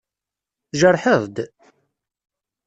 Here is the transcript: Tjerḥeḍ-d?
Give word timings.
Tjerḥeḍ-d? 0.71 1.35